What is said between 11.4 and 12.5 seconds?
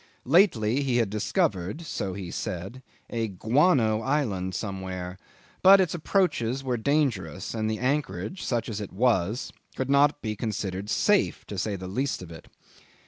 to say the least of it.